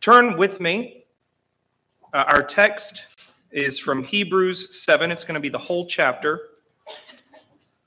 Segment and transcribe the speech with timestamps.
[0.00, 1.04] Turn with me.
[2.14, 3.04] Uh, our text
[3.50, 5.10] is from Hebrews 7.
[5.10, 6.40] It's going to be the whole chapter,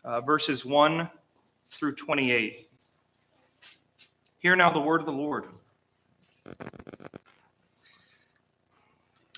[0.03, 1.09] uh, verses 1
[1.71, 2.67] through 28.
[4.39, 5.45] Hear now the word of the Lord.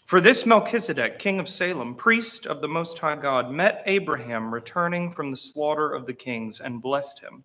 [0.06, 5.12] For this Melchizedek, king of Salem, priest of the Most High God, met Abraham returning
[5.12, 7.44] from the slaughter of the kings and blessed him.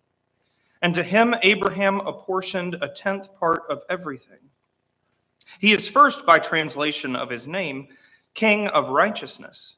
[0.81, 4.48] And to him Abraham apportioned a tenth part of everything.
[5.57, 7.87] He is first, by translation of his name,
[8.33, 9.77] king of righteousness.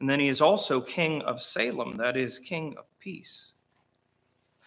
[0.00, 3.54] And then he is also king of Salem, that is, king of peace.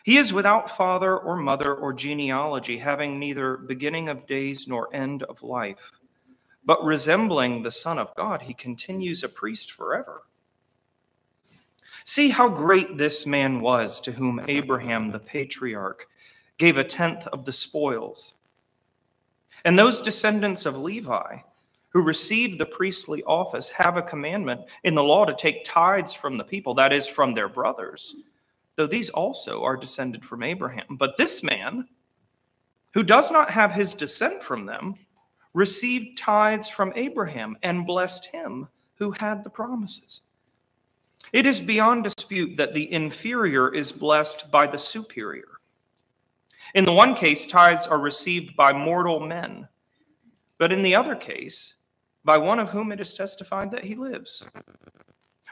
[0.03, 5.23] He is without father or mother or genealogy, having neither beginning of days nor end
[5.23, 5.91] of life.
[6.64, 10.23] But resembling the Son of God, he continues a priest forever.
[12.05, 16.08] See how great this man was to whom Abraham the patriarch
[16.58, 18.34] gave a tenth of the spoils.
[19.66, 21.39] And those descendants of Levi
[21.89, 26.38] who received the priestly office have a commandment in the law to take tithes from
[26.38, 28.16] the people, that is, from their brothers,
[28.75, 30.97] though these also are descended from Abraham.
[30.97, 31.88] But this man,
[32.94, 34.95] who does not have his descent from them,
[35.53, 40.22] received tithes from Abraham and blessed him who had the promises.
[41.33, 45.56] It is beyond dispute that the inferior is blessed by the superior.
[46.75, 49.67] In the one case, tithes are received by mortal men,
[50.57, 51.75] but in the other case,
[52.23, 54.45] by one of whom it is testified that he lives.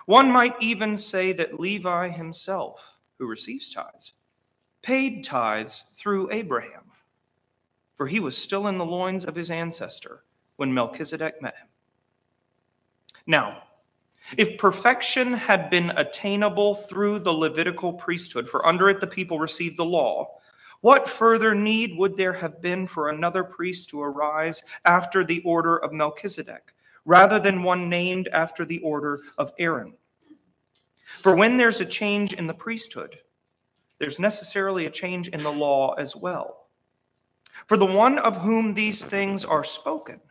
[0.06, 4.14] One might even say that Levi himself, who receives tithes,
[4.82, 6.92] paid tithes through Abraham,
[7.96, 10.26] for he was still in the loins of his ancestor
[10.58, 11.68] when Melchizedek met him.
[13.26, 13.64] Now,
[14.38, 19.78] if perfection had been attainable through the Levitical priesthood, for under it the people received
[19.78, 20.40] the law,
[20.86, 25.78] what further need would there have been for another priest to arise after the order
[25.78, 29.96] of Melchizedek, rather than one named after the order of Aaron?
[31.24, 33.18] For when there's a change in the priesthood,
[33.98, 36.68] there's necessarily a change in the law as well.
[37.66, 40.22] For the one of whom these things are spoken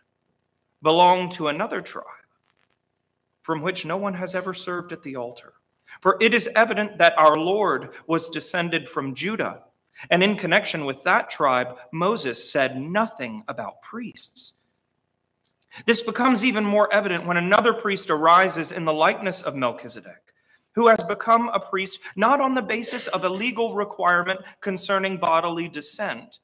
[0.83, 2.06] belonged to another tribe
[3.43, 5.55] from which no one has ever served at the altar.
[6.00, 9.65] For it is evident that our Lord was descended from Judah,
[10.10, 14.55] and in connection with that tribe, Moses said nothing about priests.
[15.87, 20.32] This becomes even more evident when another priest arises in the likeness of Melchizedek,
[20.75, 25.69] who has become a priest not on the basis of a legal requirement concerning bodily
[25.69, 26.38] descent,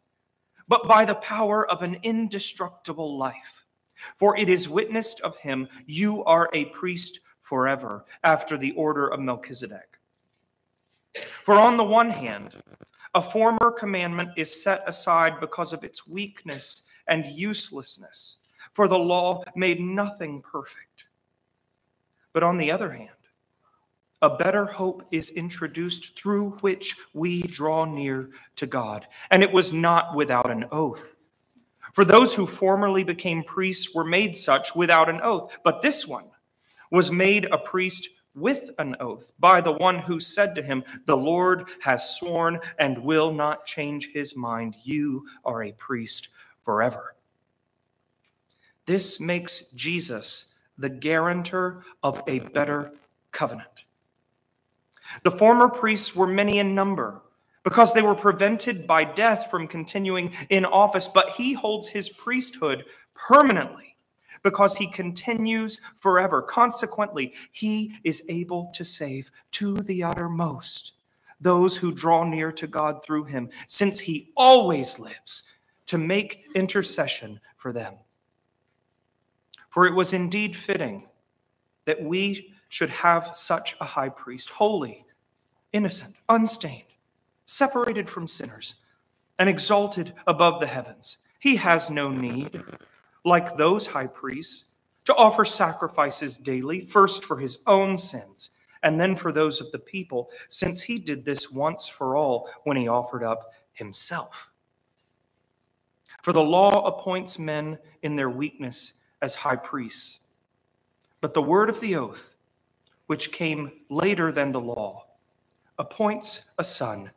[0.68, 3.66] but by the power of an indestructible life.
[4.16, 9.20] For it is witnessed of him, you are a priest forever, after the order of
[9.20, 9.98] Melchizedek.
[11.42, 12.54] For on the one hand,
[13.14, 18.38] a former commandment is set aside because of its weakness and uselessness,
[18.72, 21.06] for the law made nothing perfect.
[22.32, 23.10] But on the other hand,
[24.22, 29.72] a better hope is introduced through which we draw near to God, and it was
[29.72, 31.16] not without an oath.
[31.94, 36.26] For those who formerly became priests were made such without an oath, but this one
[36.92, 41.16] was made a priest with an oath by the one who said to him, The
[41.16, 44.76] Lord has sworn and will not change his mind.
[44.82, 46.28] You are a priest
[46.62, 47.14] forever.
[48.86, 52.92] This makes Jesus the guarantor of a better
[53.32, 53.84] covenant.
[55.22, 57.22] The former priests were many in number
[57.62, 62.84] because they were prevented by death from continuing in office, but he holds his priesthood
[63.14, 63.89] permanently
[64.42, 66.42] because he continues forever.
[66.42, 70.92] Consequently, he is able to save to the uttermost
[71.40, 75.44] those who draw near to God through him, since he always lives
[75.86, 77.94] to make intercession for them.
[79.70, 81.08] For it was indeed fitting
[81.86, 85.06] that we should have such a high priest, holy,
[85.72, 86.84] innocent, unstained
[87.50, 88.76] separated from sinners,
[89.36, 91.16] and exalted above the heavens.
[91.40, 92.62] He has no need,
[93.24, 94.66] like those high priests,
[95.04, 98.50] to offer sacrifices daily, first for his own sins,
[98.82, 102.76] and then for those of the people, since he did this once for all when
[102.76, 104.52] he offered up himself.
[106.22, 110.20] For the law appoints men in their weakness as high priests.
[111.20, 112.34] But the word of the oath,
[113.06, 115.06] which came later than the law,
[115.78, 117.10] appoints a son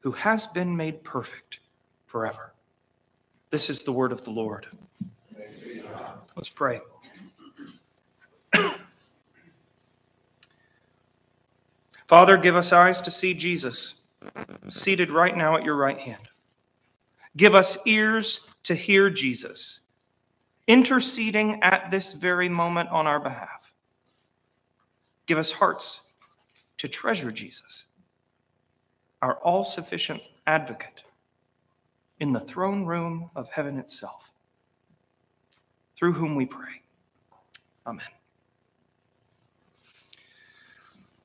[0.00, 1.60] who has been made perfect
[2.06, 2.54] forever.
[3.50, 4.66] This is the word of the Lord.
[6.36, 6.80] Let's pray.
[12.06, 14.08] Father, give us eyes to see Jesus
[14.68, 16.28] seated right now at your right hand.
[17.36, 19.86] Give us ears to hear Jesus
[20.66, 23.72] interceding at this very moment on our behalf.
[25.26, 26.08] Give us hearts
[26.78, 27.84] to treasure Jesus,
[29.22, 31.02] our all sufficient advocate
[32.20, 34.29] in the throne room of heaven itself,
[36.00, 36.80] through whom we pray.
[37.86, 38.06] Amen.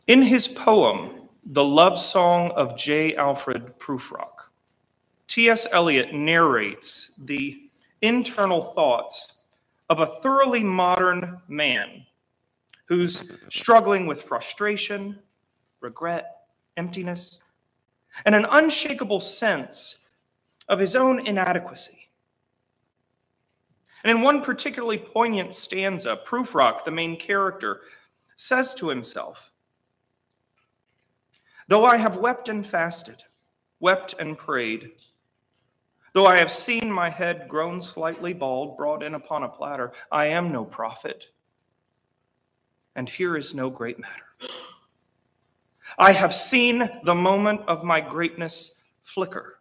[0.07, 3.15] In his poem, The Love Song of J.
[3.15, 4.49] Alfred Prufrock,
[5.27, 5.65] T.S.
[5.71, 7.69] Eliot narrates the
[8.01, 9.43] internal thoughts
[9.89, 12.05] of a thoroughly modern man
[12.87, 15.17] who's struggling with frustration,
[15.79, 17.39] regret, emptiness,
[18.25, 20.09] and an unshakable sense
[20.67, 22.04] of his own inadequacy.
[24.05, 27.81] And in one particularly poignant stanza, Prufrock, the main character,
[28.35, 29.51] says to himself,
[31.67, 33.23] Though I have wept and fasted,
[33.79, 34.91] wept and prayed,
[36.13, 40.27] though I have seen my head grown slightly bald, brought in upon a platter, I
[40.27, 41.31] am no prophet,
[42.95, 44.53] and here is no great matter.
[45.97, 49.54] I have seen the moment of my greatness flicker,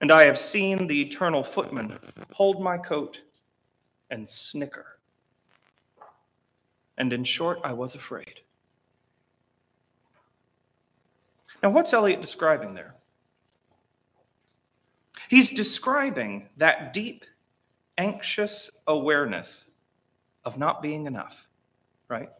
[0.00, 1.98] and I have seen the eternal footman
[2.32, 3.22] hold my coat
[4.10, 4.98] and snicker.
[6.96, 8.40] And in short, I was afraid.
[11.62, 12.94] Now, what's Eliot describing there?
[15.28, 17.24] He's describing that deep,
[17.98, 19.70] anxious awareness
[20.44, 21.48] of not being enough,
[22.08, 22.30] right?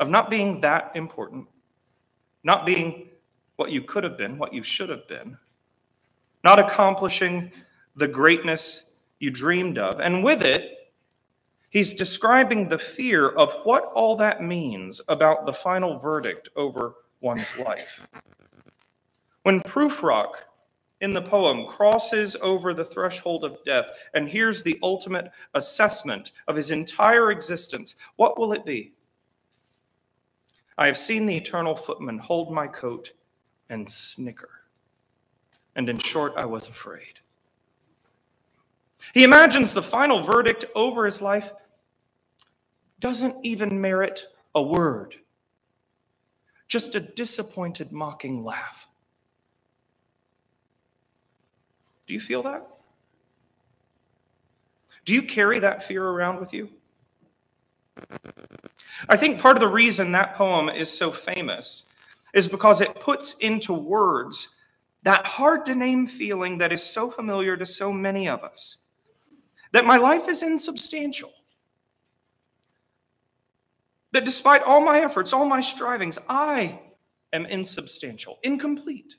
[0.00, 1.46] Of not being that important,
[2.42, 3.10] not being
[3.56, 5.38] what you could have been, what you should have been,
[6.44, 7.50] not accomplishing
[7.96, 9.98] the greatness you dreamed of.
[10.00, 10.92] And with it,
[11.70, 17.58] he's describing the fear of what all that means about the final verdict over one's
[17.58, 18.06] life.
[19.42, 20.34] When Prufrock
[21.00, 26.56] in the poem crosses over the threshold of death and hears the ultimate assessment of
[26.56, 28.92] his entire existence, what will it be?
[30.76, 33.12] I have seen the eternal footman hold my coat
[33.70, 34.63] and snicker.
[35.76, 37.20] And in short, I was afraid.
[39.12, 41.52] He imagines the final verdict over his life
[43.00, 44.24] doesn't even merit
[44.54, 45.16] a word
[46.74, 48.88] just a disappointed, mocking laugh.
[52.08, 52.66] Do you feel that?
[55.04, 56.68] Do you carry that fear around with you?
[59.08, 61.84] I think part of the reason that poem is so famous
[62.32, 64.53] is because it puts into words
[65.04, 68.84] that hard to name feeling that is so familiar to so many of us
[69.72, 71.32] that my life is insubstantial.
[74.12, 76.80] That despite all my efforts, all my strivings, I
[77.32, 79.16] am insubstantial, incomplete.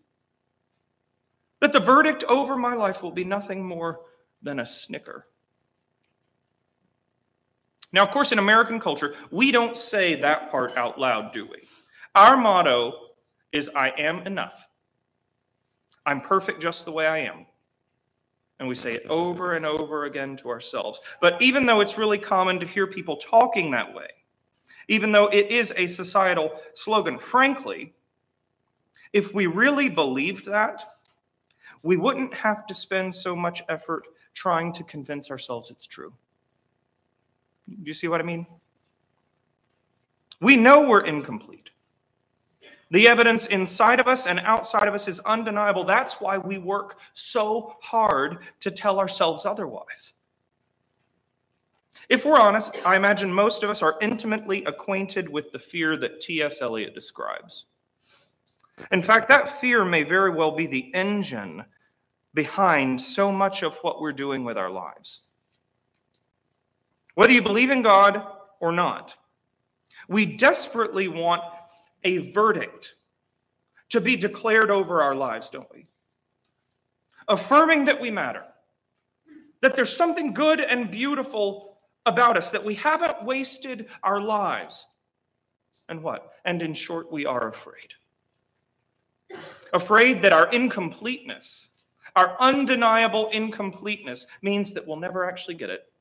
[1.59, 3.99] That the verdict over my life will be nothing more
[4.41, 5.27] than a snicker.
[7.91, 11.67] Now, of course, in American culture, we don't say that part out loud, do we?
[12.15, 12.93] Our motto
[13.51, 14.67] is I am enough.
[16.05, 17.45] I'm perfect just the way I am.
[18.59, 20.99] And we say it over and over again to ourselves.
[21.19, 24.07] But even though it's really common to hear people talking that way,
[24.87, 27.19] even though it is a societal slogan.
[27.19, 27.93] Frankly,
[29.13, 30.83] if we really believed that,
[31.83, 36.13] we wouldn't have to spend so much effort trying to convince ourselves it's true.
[37.67, 38.45] Do you see what I mean?
[40.41, 41.69] We know we're incomplete.
[42.95, 45.83] The evidence inside of us and outside of us is undeniable.
[45.83, 50.13] That's why we work so hard to tell ourselves otherwise.
[52.07, 56.21] If we're honest, I imagine most of us are intimately acquainted with the fear that
[56.21, 56.61] T.S.
[56.61, 57.65] Eliot describes.
[58.93, 61.65] In fact, that fear may very well be the engine
[62.33, 65.23] behind so much of what we're doing with our lives.
[67.15, 68.25] Whether you believe in God
[68.61, 69.17] or not,
[70.07, 71.41] we desperately want
[72.05, 72.95] a verdict
[73.89, 75.87] to be declared over our lives, don't we?
[77.27, 78.45] Affirming that we matter,
[79.61, 84.85] that there's something good and beautiful about us that we haven't wasted our lives.
[85.89, 86.33] And what?
[86.45, 87.93] And in short, we are afraid.
[89.73, 91.69] Afraid that our incompleteness,
[92.15, 95.91] our undeniable incompleteness, means that we'll never actually get it.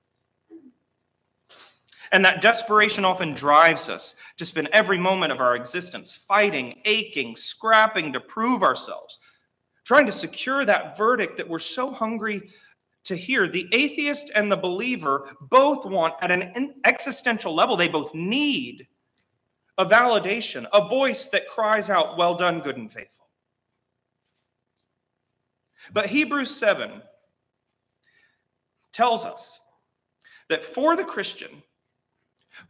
[2.13, 7.37] And that desperation often drives us to spend every moment of our existence fighting, aching,
[7.37, 9.19] scrapping to prove ourselves,
[9.85, 12.51] trying to secure that verdict that we're so hungry
[13.05, 13.49] to hear.
[13.49, 18.87] The atheist and the believer both want, at an existential level, they both need
[19.79, 23.27] a validation, a voice that cries out, Well done, good and faithful.
[25.93, 27.03] But Hebrews 7
[28.93, 29.61] tells us
[30.49, 31.63] that for the Christian,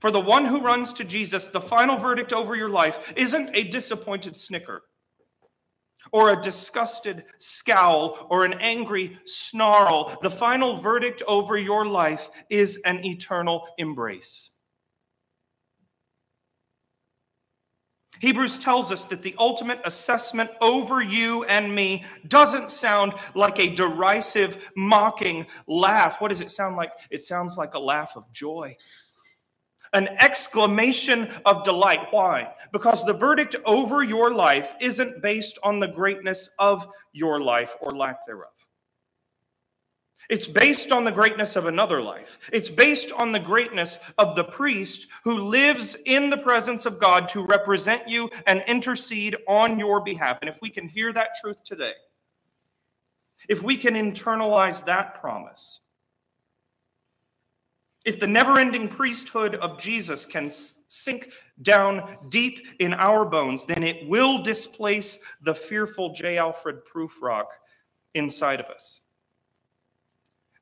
[0.00, 3.64] for the one who runs to Jesus, the final verdict over your life isn't a
[3.64, 4.83] disappointed snicker
[6.12, 10.17] or a disgusted scowl or an angry snarl.
[10.23, 14.50] The final verdict over your life is an eternal embrace.
[18.21, 23.75] Hebrews tells us that the ultimate assessment over you and me doesn't sound like a
[23.75, 26.21] derisive, mocking laugh.
[26.21, 26.91] What does it sound like?
[27.11, 28.76] It sounds like a laugh of joy
[29.95, 32.09] an exclamation of delight.
[32.11, 32.53] Why?
[32.73, 37.93] Because the verdict over your life isn't based on the greatness of your life or
[37.93, 38.51] lack thereof.
[40.31, 42.39] It's based on the greatness of another life.
[42.53, 47.29] It's based on the greatness of the priest who lives in the presence of God
[47.31, 50.39] to represent you and intercede on your behalf.
[50.41, 51.93] And if we can hear that truth today,
[53.49, 55.81] if we can internalize that promise,
[58.04, 61.30] if the never ending priesthood of Jesus can sink
[61.62, 66.37] down deep in our bones, then it will displace the fearful J.
[66.37, 67.46] Alfred Prufrock
[68.14, 69.00] inside of us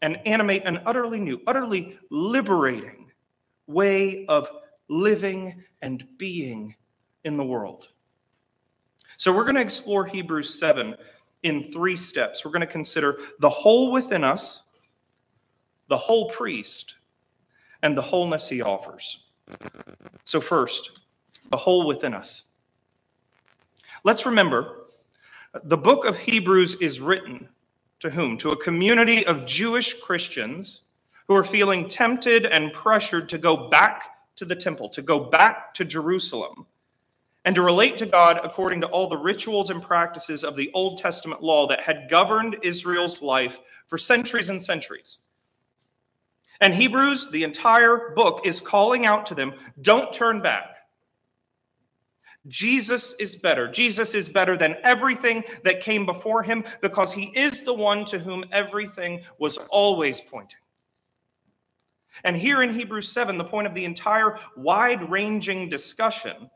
[0.02, 3.11] and animate an utterly new, utterly liberating
[3.66, 4.50] way of
[4.88, 6.75] living and being
[7.25, 7.88] in the world.
[9.16, 10.96] So, we're going to explore Hebrews 7
[11.44, 12.44] in three steps.
[12.44, 14.62] We're going to consider the hole within us,
[15.88, 16.96] the whole priest,
[17.83, 19.25] and the wholeness he offers.
[20.25, 21.01] So, first,
[21.51, 22.45] the hole within us.
[24.05, 24.87] Let's remember
[25.65, 27.49] the book of Hebrews is written
[28.01, 28.37] to whom?
[28.39, 30.89] To a community of Jewish Christians
[31.29, 35.73] who are feeling tempted and pressured to go back to the temple, to go back
[35.75, 36.67] to Jerusalem,
[37.45, 40.99] and to relate to God according to all the rituals and practices of the Old
[40.99, 45.19] Testament law that had governed Israel's life for centuries and centuries.
[46.62, 50.78] And Hebrews, the entire book, is calling out to them don't turn back.
[52.47, 53.69] Jesus is better.
[53.69, 58.19] Jesus is better than everything that came before him because he is the one to
[58.19, 60.59] whom everything was always pointing.
[62.25, 66.50] And here in Hebrews 7, the point of the entire wide ranging discussion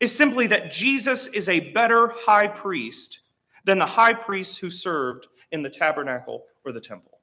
[0.00, 3.20] is simply that Jesus is a better high priest
[3.64, 7.13] than the high priests who served in the tabernacle or the temple.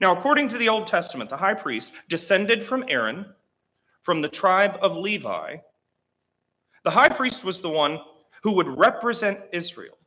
[0.00, 3.26] Now, according to the Old Testament, the high priest descended from Aaron,
[4.02, 5.56] from the tribe of Levi
[6.82, 8.00] the high priest was the one
[8.42, 9.98] who would represent Israel,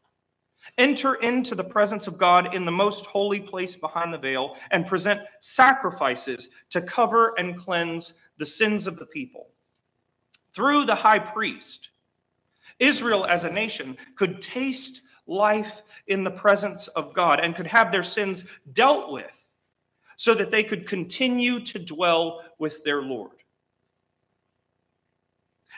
[0.77, 4.87] enter into the presence of God in the most holy place behind the veil, and
[4.87, 9.49] present sacrifices to cover and cleanse the sins of the people.
[10.51, 11.89] Through the high priest,
[12.79, 17.91] Israel as a nation could taste life in the presence of God and could have
[17.91, 19.42] their sins dealt with
[20.23, 23.43] so that they could continue to dwell with their Lord.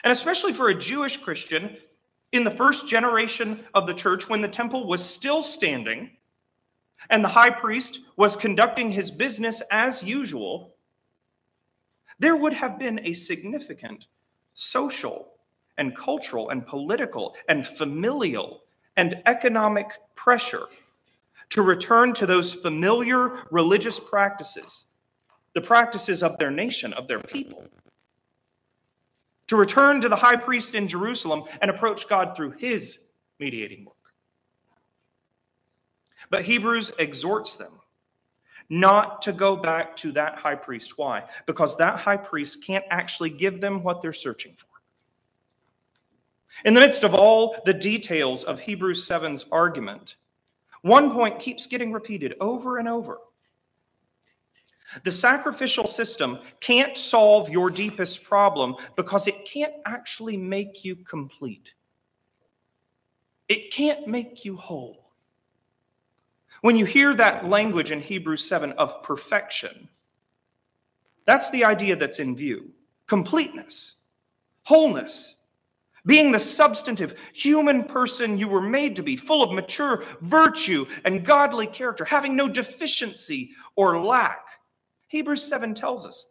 [0.04, 1.76] And especially for a Jewish Christian
[2.30, 6.12] in the first generation of the church, when the temple was still standing
[7.10, 10.76] and the high priest was conducting his business as usual,
[12.20, 14.06] there would have been a significant
[14.54, 15.32] social
[15.76, 18.62] and cultural and political and familial
[18.96, 20.68] and economic pressure
[21.50, 24.86] to return to those familiar religious practices,
[25.54, 27.66] the practices of their nation, of their people
[29.48, 33.00] to return to the high priest in Jerusalem and approach God through his
[33.38, 33.94] mediating work.
[36.30, 37.72] But Hebrews exhorts them
[38.68, 40.98] not to go back to that high priest.
[40.98, 41.22] Why?
[41.46, 44.66] Because that high priest can't actually give them what they're searching for.
[46.64, 50.16] In the midst of all the details of Hebrews 7's argument,
[50.86, 53.18] one point keeps getting repeated over and over.
[55.02, 61.74] The sacrificial system can't solve your deepest problem because it can't actually make you complete.
[63.48, 65.12] It can't make you whole.
[66.62, 69.88] When you hear that language in Hebrews 7 of perfection,
[71.24, 72.70] that's the idea that's in view
[73.06, 74.00] completeness,
[74.64, 75.35] wholeness,
[76.06, 81.24] being the substantive human person you were made to be, full of mature virtue and
[81.24, 84.46] godly character, having no deficiency or lack.
[85.08, 86.26] Hebrews 7 tells us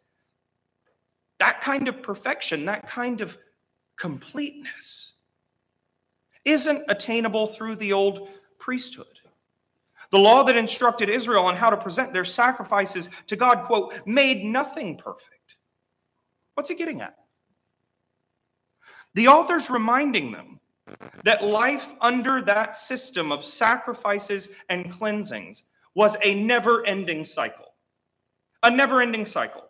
[1.40, 3.38] that kind of perfection, that kind of
[3.98, 5.16] completeness,
[6.46, 8.30] isn't attainable through the old
[8.60, 9.08] priesthood.
[10.12, 14.46] The law that instructed Israel on how to present their sacrifices to God, quote, made
[14.46, 15.58] nothing perfect.
[16.54, 17.18] What's he getting at?
[19.16, 20.60] The author's reminding them
[21.24, 25.64] that life under that system of sacrifices and cleansings
[25.96, 27.74] was a never ending cycle.
[28.64, 29.64] A never ending cycle.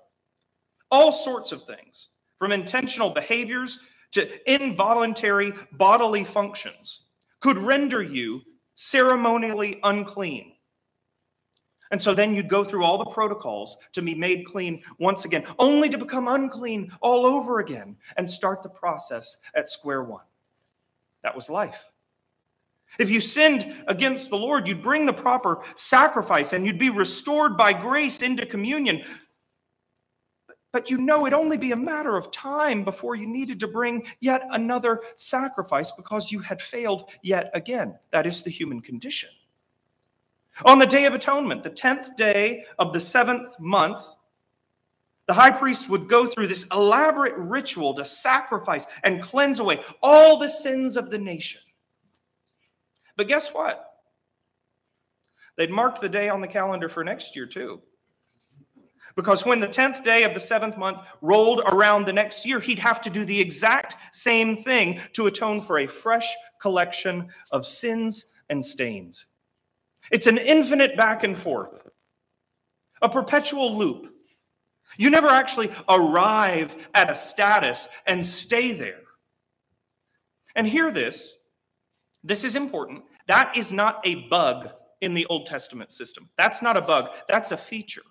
[0.89, 2.09] All sorts of things,
[2.39, 3.79] from intentional behaviors
[4.11, 7.03] to involuntary bodily functions,
[7.39, 8.41] could render you
[8.73, 10.54] ceremonially unclean.
[11.95, 15.45] And so then you'd go through all the protocols to be made clean once again,
[15.59, 20.25] only to become unclean all over again and start the process at square one.
[21.23, 21.89] That was life.
[22.99, 27.55] If you sinned against the Lord, you'd bring the proper sacrifice and you'd be restored
[27.55, 29.01] by grace into communion.
[30.73, 34.05] But you know it'd only be a matter of time before you needed to bring
[34.19, 37.97] yet another sacrifice because you had failed yet again.
[38.11, 39.29] That is the human condition.
[40.63, 44.01] On the Day of Atonement, the 10th day of the seventh month,
[45.27, 50.37] the high priest would go through this elaborate ritual to sacrifice and cleanse away all
[50.37, 51.61] the sins of the nation.
[53.17, 53.85] But guess what?
[55.57, 57.81] They'd marked the day on the calendar for next year, too.
[59.15, 62.79] Because when the 10th day of the seventh month rolled around the next year, he'd
[62.79, 68.33] have to do the exact same thing to atone for a fresh collection of sins
[68.49, 69.25] and stains.
[70.11, 71.87] It's an infinite back and forth,
[73.01, 74.11] a perpetual loop.
[74.97, 79.01] You never actually arrive at a status and stay there.
[80.55, 81.37] And hear this
[82.23, 83.03] this is important.
[83.27, 84.69] That is not a bug
[85.01, 86.29] in the Old Testament system.
[86.37, 88.01] That's not a bug, that's a feature.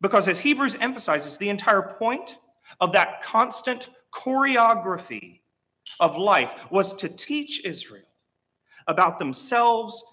[0.00, 2.38] Because as Hebrews emphasizes, the entire point
[2.80, 5.40] of that constant choreography
[5.98, 8.04] of life was to teach Israel
[8.86, 10.04] about themselves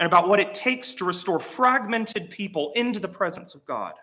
[0.00, 3.94] and about what it takes to restore fragmented people into the presence of God.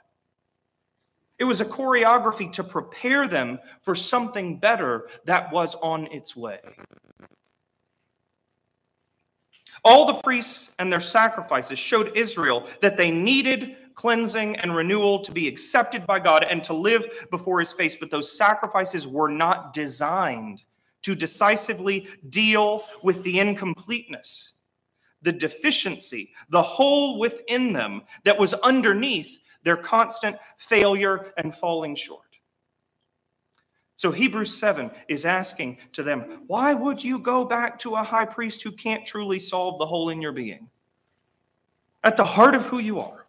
[1.39, 6.59] It was a choreography to prepare them for something better that was on its way.
[9.85, 15.31] All the priests and their sacrifices showed Israel that they needed cleansing and renewal to
[15.31, 19.73] be accepted by God and to live before his face, but those sacrifices were not
[19.73, 20.63] designed
[21.01, 24.58] to decisively deal with the incompleteness,
[25.21, 32.23] the deficiency, the hole within them that was underneath their constant failure and falling short.
[33.95, 38.25] So Hebrews 7 is asking to them, why would you go back to a high
[38.25, 40.69] priest who can't truly solve the hole in your being?
[42.05, 43.25] At the heart of who you are.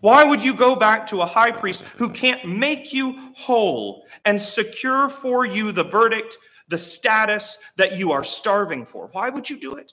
[0.00, 4.40] Why would you go back to a high priest who can't make you whole and
[4.40, 9.08] secure for you the verdict, the status that you are starving for?
[9.12, 9.92] Why would you do it?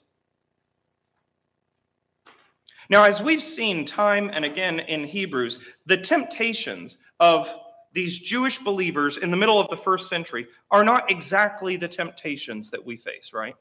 [2.88, 7.52] Now, as we've seen time and again in Hebrews, the temptations of
[7.92, 12.70] these Jewish believers in the middle of the first century are not exactly the temptations
[12.70, 13.56] that we face, right?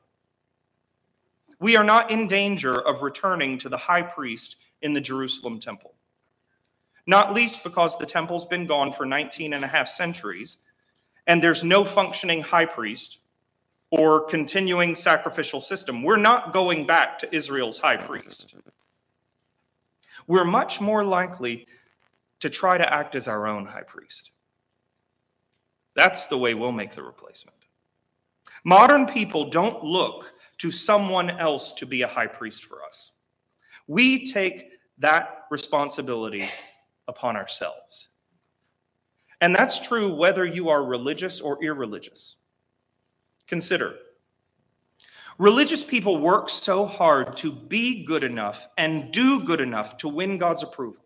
[1.60, 5.96] We are not in danger of returning to the high priest in the Jerusalem temple.
[7.08, 10.58] Not least because the temple's been gone for 19 and a half centuries,
[11.28, 13.20] and there's no functioning high priest
[13.92, 16.04] or continuing sacrificial system.
[16.04, 18.56] We're not going back to Israel's high priest.
[20.28, 21.68] We're much more likely
[22.40, 24.32] to try to act as our own high priest.
[25.96, 27.58] That's the way we'll make the replacement.
[28.64, 33.12] Modern people don't look to someone else to be a high priest for us.
[33.88, 36.50] We take that responsibility
[37.08, 38.10] upon ourselves.
[39.46, 42.38] And that's true whether you are religious or irreligious.
[43.46, 43.94] Consider
[45.38, 50.40] religious people work so hard to be good enough and do good enough to win
[50.40, 51.04] God's approval.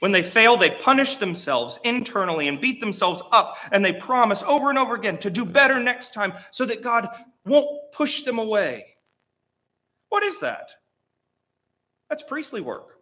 [0.00, 4.68] When they fail, they punish themselves internally and beat themselves up, and they promise over
[4.68, 7.08] and over again to do better next time so that God
[7.46, 8.88] won't push them away.
[10.10, 10.74] What is that?
[12.10, 12.98] That's priestly work.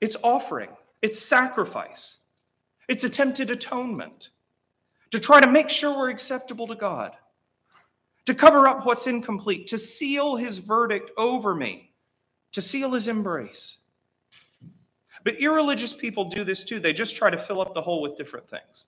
[0.00, 0.70] It's offering,
[1.04, 2.20] it's sacrifice,
[2.88, 4.30] it's attempted atonement
[5.10, 7.12] to try to make sure we're acceptable to God,
[8.24, 11.92] to cover up what's incomplete, to seal his verdict over me,
[12.52, 13.84] to seal his embrace.
[15.24, 16.80] But irreligious people do this too.
[16.80, 18.86] They just try to fill up the hole with different things.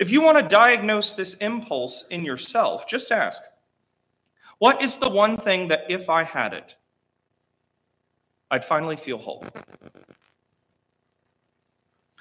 [0.00, 3.42] If you want to diagnose this impulse in yourself, just ask
[4.56, 6.76] what is the one thing that if I had it,
[8.50, 9.44] I'd finally feel whole?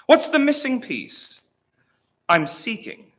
[0.06, 1.41] What's the missing piece
[2.30, 3.12] I'm seeking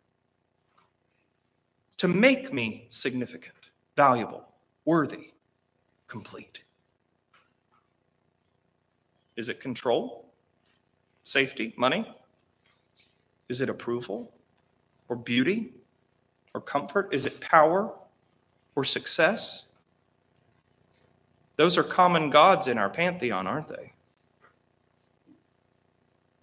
[1.96, 3.54] to make me significant,
[3.96, 4.46] valuable,
[4.84, 5.32] worthy,
[6.06, 6.62] complete?
[9.36, 10.26] Is it control?
[11.24, 11.74] Safety?
[11.76, 12.06] Money?
[13.48, 14.32] Is it approval
[15.08, 15.72] or beauty
[16.54, 17.08] or comfort?
[17.12, 17.92] Is it power
[18.76, 19.66] or success?
[21.56, 23.92] Those are common gods in our pantheon, aren't they?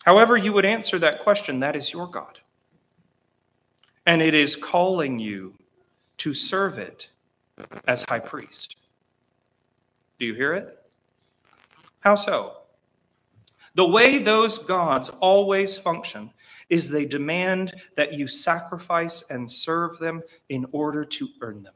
[0.05, 2.39] However, you would answer that question, that is your God.
[4.05, 5.53] And it is calling you
[6.17, 7.09] to serve it
[7.87, 8.75] as high priest.
[10.19, 10.77] Do you hear it?
[12.01, 12.57] How so?
[13.75, 16.29] The way those gods always function
[16.69, 21.73] is they demand that you sacrifice and serve them in order to earn them,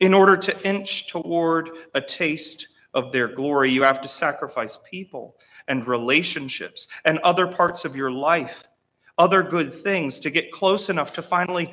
[0.00, 3.70] in order to inch toward a taste of their glory.
[3.70, 5.36] You have to sacrifice people
[5.70, 8.68] and relationships and other parts of your life,
[9.16, 11.72] other good things to get close enough to finally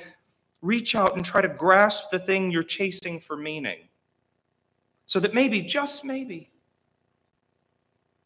[0.61, 3.79] reach out and try to grasp the thing you're chasing for meaning.
[5.07, 6.51] So that maybe, just maybe,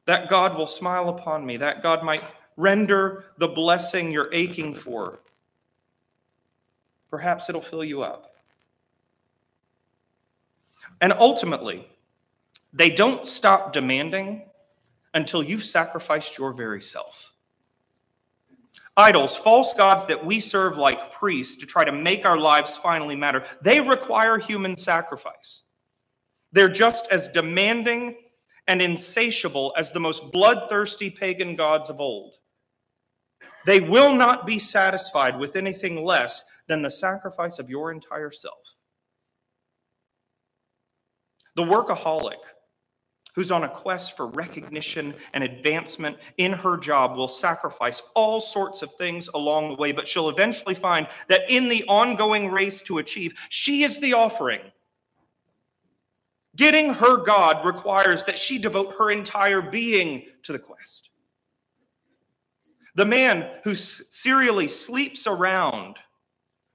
[0.05, 2.23] that God will smile upon me, that God might
[2.57, 5.19] render the blessing you're aching for.
[7.09, 8.35] Perhaps it'll fill you up.
[10.99, 11.87] And ultimately,
[12.73, 14.43] they don't stop demanding
[15.13, 17.33] until you've sacrificed your very self.
[18.97, 23.15] Idols, false gods that we serve like priests to try to make our lives finally
[23.15, 25.63] matter, they require human sacrifice.
[26.51, 28.17] They're just as demanding
[28.67, 32.35] and insatiable as the most bloodthirsty pagan gods of old.
[33.65, 38.75] They will not be satisfied with anything less than the sacrifice of your entire self.
[41.55, 42.39] The workaholic
[43.33, 48.81] who's on a quest for recognition and advancement in her job will sacrifice all sorts
[48.81, 52.97] of things along the way, but she'll eventually find that in the ongoing race to
[52.97, 54.61] achieve, she is the offering.
[56.57, 61.09] Getting her God requires that she devote her entire being to the quest.
[62.95, 65.95] The man who serially sleeps around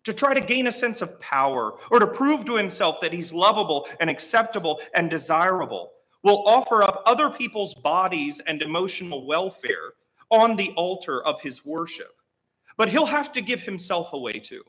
[0.05, 3.35] to try to gain a sense of power or to prove to himself that he's
[3.35, 5.91] lovable and acceptable and desirable
[6.27, 9.93] will offer up other people's bodies and emotional welfare
[10.31, 12.11] on the altar of his worship.
[12.77, 14.65] But he'll have to give himself away too.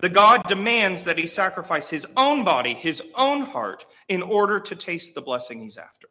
[0.00, 4.74] The God demands that he sacrifice his own body, his own heart, in order to
[4.74, 6.08] taste the blessing he's after.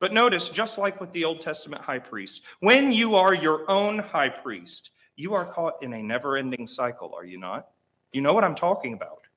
[0.00, 4.00] But notice, just like with the Old Testament high priest, when you are your own
[4.00, 7.68] high priest, you are caught in a never ending cycle, are you not?
[8.10, 9.27] You know what I'm talking about.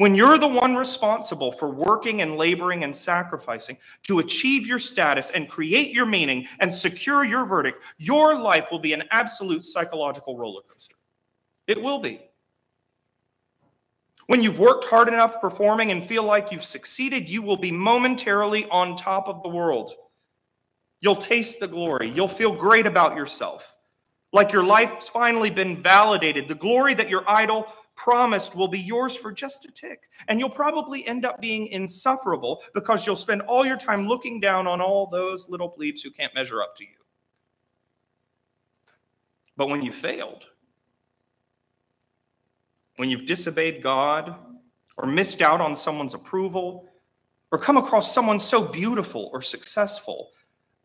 [0.00, 5.30] When you're the one responsible for working and laboring and sacrificing to achieve your status
[5.30, 10.38] and create your meaning and secure your verdict, your life will be an absolute psychological
[10.38, 10.96] roller coaster.
[11.66, 12.22] It will be.
[14.26, 18.64] When you've worked hard enough performing and feel like you've succeeded, you will be momentarily
[18.70, 19.92] on top of the world.
[21.00, 22.08] You'll taste the glory.
[22.08, 23.76] You'll feel great about yourself,
[24.32, 26.48] like your life's finally been validated.
[26.48, 27.66] The glory that your idol
[28.02, 30.04] promised will be yours for just a tick.
[30.28, 34.66] And you'll probably end up being insufferable because you'll spend all your time looking down
[34.66, 36.96] on all those little plebes who can't measure up to you.
[39.58, 40.46] But when you failed,
[42.96, 44.34] when you've disobeyed God
[44.96, 46.88] or missed out on someone's approval
[47.52, 50.30] or come across someone so beautiful or successful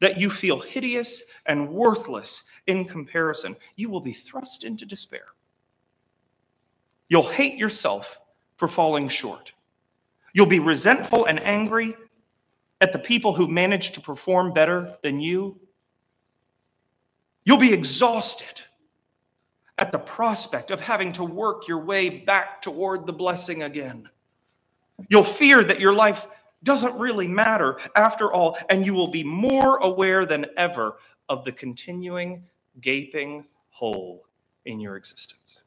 [0.01, 5.34] that you feel hideous and worthless in comparison, you will be thrust into despair.
[7.09, 8.19] You'll hate yourself
[8.57, 9.53] for falling short.
[10.33, 11.95] You'll be resentful and angry
[12.81, 15.59] at the people who managed to perform better than you.
[17.45, 18.61] You'll be exhausted
[19.77, 24.09] at the prospect of having to work your way back toward the blessing again.
[25.09, 26.27] You'll fear that your life
[26.63, 30.97] doesn't really matter after all, and you will be more aware than ever
[31.29, 32.43] of the continuing
[32.81, 34.25] gaping hole
[34.65, 35.61] in your existence.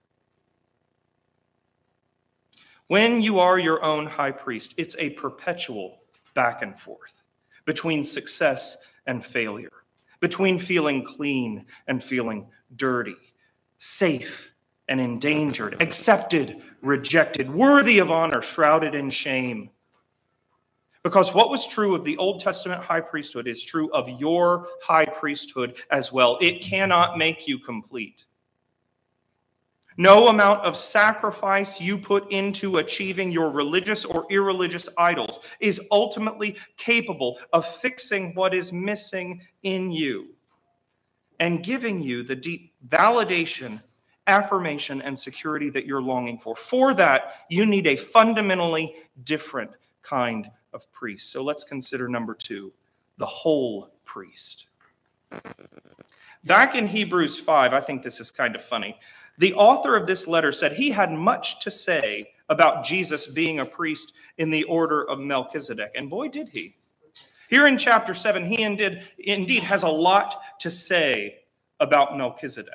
[2.88, 6.00] When you are your own high priest, it's a perpetual
[6.34, 7.22] back and forth
[7.66, 9.84] between success and failure,
[10.20, 13.16] between feeling clean and feeling dirty,
[13.76, 14.54] safe
[14.88, 19.68] and endangered, accepted, rejected, worthy of honor, shrouded in shame.
[21.02, 25.04] Because what was true of the Old Testament high priesthood is true of your high
[25.04, 26.38] priesthood as well.
[26.40, 28.24] It cannot make you complete.
[29.98, 36.56] No amount of sacrifice you put into achieving your religious or irreligious idols is ultimately
[36.76, 40.28] capable of fixing what is missing in you
[41.40, 43.82] and giving you the deep validation,
[44.28, 46.54] affirmation, and security that you're longing for.
[46.54, 51.32] For that, you need a fundamentally different kind of priest.
[51.32, 52.72] So let's consider number two
[53.16, 54.66] the whole priest.
[56.44, 58.96] Back in Hebrews 5, I think this is kind of funny.
[59.38, 63.64] The author of this letter said he had much to say about Jesus being a
[63.64, 65.92] priest in the order of Melchizedek.
[65.94, 66.74] And boy, did he.
[67.48, 71.38] Here in chapter 7, he indeed, indeed has a lot to say
[71.80, 72.72] about Melchizedek.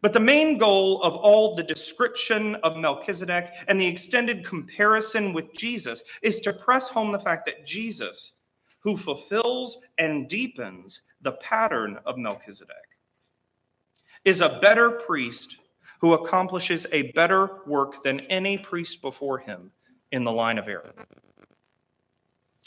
[0.00, 5.52] But the main goal of all the description of Melchizedek and the extended comparison with
[5.52, 8.38] Jesus is to press home the fact that Jesus,
[8.78, 12.76] who fulfills and deepens the pattern of Melchizedek,
[14.28, 15.56] is a better priest
[16.00, 19.72] who accomplishes a better work than any priest before him
[20.12, 20.92] in the line of Aaron.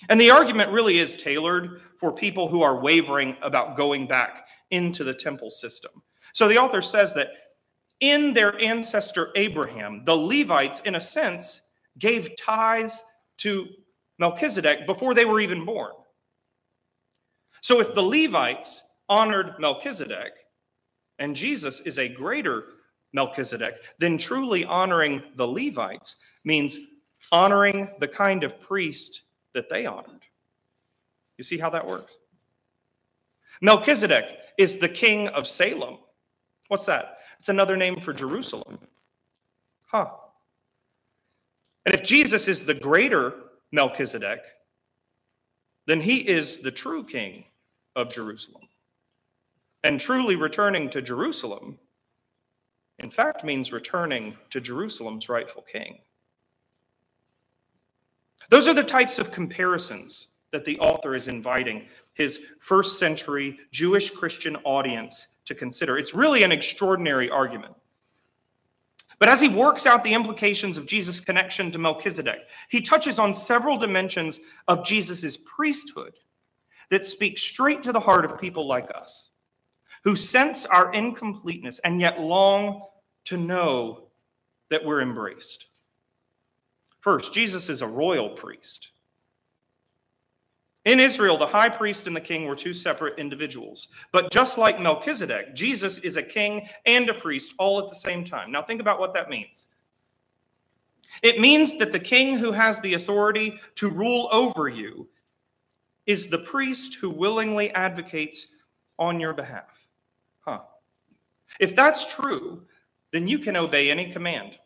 [0.09, 5.03] And the argument really is tailored for people who are wavering about going back into
[5.03, 5.91] the temple system.
[6.33, 7.29] So the author says that
[7.99, 11.61] in their ancestor Abraham, the Levites, in a sense,
[11.99, 13.03] gave tithes
[13.37, 13.67] to
[14.17, 15.91] Melchizedek before they were even born.
[17.61, 20.31] So if the Levites honored Melchizedek,
[21.21, 22.65] and Jesus is a greater
[23.13, 26.79] Melchizedek, then truly honoring the Levites means
[27.31, 29.21] honoring the kind of priest
[29.53, 30.25] that they honored.
[31.37, 32.17] You see how that works?
[33.61, 35.99] Melchizedek is the king of Salem.
[36.69, 37.19] What's that?
[37.37, 38.79] It's another name for Jerusalem.
[39.85, 40.09] Huh.
[41.85, 43.33] And if Jesus is the greater
[43.71, 44.39] Melchizedek,
[45.85, 47.43] then he is the true king
[47.95, 48.63] of Jerusalem.
[49.83, 51.79] And truly returning to Jerusalem,
[52.99, 55.99] in fact, means returning to Jerusalem's rightful king.
[58.49, 64.11] Those are the types of comparisons that the author is inviting his first century Jewish
[64.11, 65.97] Christian audience to consider.
[65.97, 67.73] It's really an extraordinary argument.
[69.17, 73.33] But as he works out the implications of Jesus' connection to Melchizedek, he touches on
[73.33, 76.13] several dimensions of Jesus' priesthood
[76.89, 79.30] that speak straight to the heart of people like us,
[80.03, 82.83] who sense our incompleteness and yet long
[83.25, 84.07] to know
[84.69, 85.67] that we're embraced.
[87.01, 88.89] First, Jesus is a royal priest.
[90.85, 93.89] In Israel, the high priest and the king were two separate individuals.
[94.11, 98.23] But just like Melchizedek, Jesus is a king and a priest all at the same
[98.23, 98.51] time.
[98.51, 99.67] Now, think about what that means.
[101.21, 105.07] It means that the king who has the authority to rule over you
[106.07, 108.55] is the priest who willingly advocates
[108.97, 109.80] on your behalf.
[110.41, 110.61] Huh.
[111.59, 112.63] If that's true,
[113.11, 114.59] then you can obey any command.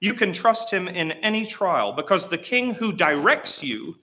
[0.00, 3.96] You can trust him in any trial because the king who directs you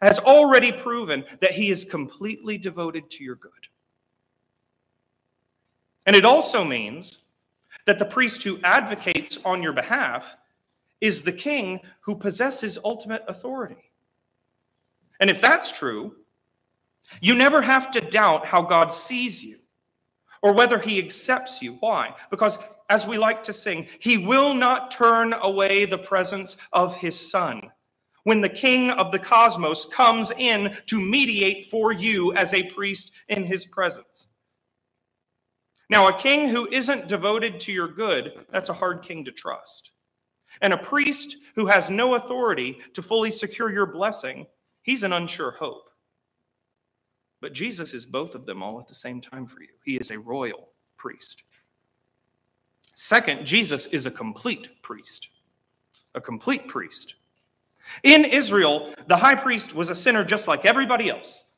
[0.00, 3.52] has already proven that he is completely devoted to your good.
[6.06, 7.20] And it also means
[7.86, 10.36] that the priest who advocates on your behalf
[11.00, 13.90] is the king who possesses ultimate authority.
[15.20, 16.16] And if that's true,
[17.20, 19.58] you never have to doubt how God sees you
[20.42, 21.76] or whether he accepts you.
[21.80, 22.14] Why?
[22.30, 22.58] Because,
[22.90, 27.70] as we like to sing, he will not turn away the presence of his son
[28.24, 33.12] when the king of the cosmos comes in to mediate for you as a priest
[33.28, 34.28] in his presence.
[35.90, 39.90] Now, a king who isn't devoted to your good, that's a hard king to trust.
[40.60, 44.46] And a priest who has no authority to fully secure your blessing,
[44.82, 45.90] he's an unsure hope.
[47.42, 49.68] But Jesus is both of them all at the same time for you.
[49.84, 51.42] He is a royal priest.
[52.94, 55.28] Second, Jesus is a complete priest.
[56.14, 57.16] A complete priest.
[58.04, 61.50] In Israel, the high priest was a sinner just like everybody else,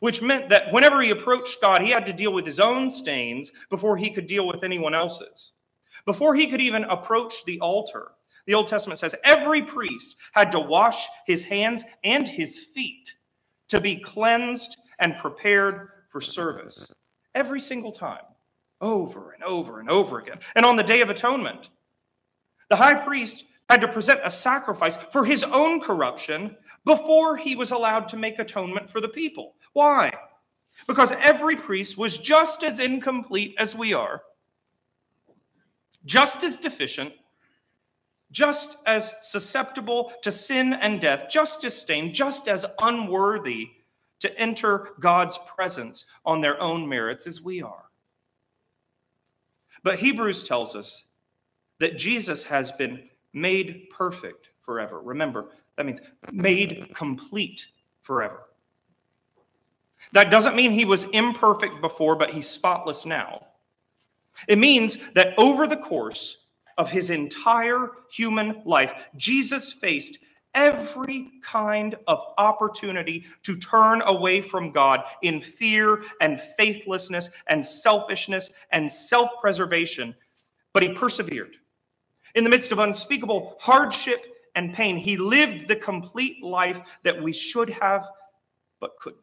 [0.00, 3.52] which meant that whenever he approached God, he had to deal with his own stains
[3.68, 5.52] before he could deal with anyone else's.
[6.06, 8.12] Before he could even approach the altar,
[8.46, 13.14] the Old Testament says every priest had to wash his hands and his feet
[13.68, 16.92] to be cleansed and prepared for service.
[17.34, 18.22] Every single time,
[18.80, 20.38] over and over and over again.
[20.54, 21.70] And on the Day of Atonement,
[22.70, 27.70] the high priest had to present a sacrifice for his own corruption before he was
[27.70, 29.54] allowed to make atonement for the people.
[29.72, 30.12] Why?
[30.86, 34.22] Because every priest was just as incomplete as we are,
[36.04, 37.12] just as deficient,
[38.30, 43.68] just as susceptible to sin and death, just as stained, just as unworthy
[44.20, 47.84] to enter God's presence on their own merits as we are.
[49.82, 51.04] But Hebrews tells us
[51.78, 55.00] that Jesus has been made perfect forever.
[55.00, 56.00] Remember, that means
[56.32, 57.66] made complete
[58.02, 58.42] forever.
[60.12, 63.46] That doesn't mean he was imperfect before, but he's spotless now.
[64.46, 66.38] It means that over the course
[66.78, 70.18] of his entire human life, Jesus faced
[70.58, 78.50] every kind of opportunity to turn away from God in fear and faithlessness and selfishness
[78.72, 80.16] and self preservation,
[80.72, 81.54] but he persevered.
[82.34, 84.20] In the midst of unspeakable hardship
[84.56, 88.08] and pain, he lived the complete life that we should have
[88.80, 89.22] but couldn't.